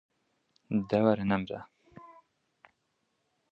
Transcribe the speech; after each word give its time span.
De 0.89 0.97
were 1.07 1.27
nemre! 1.31 1.59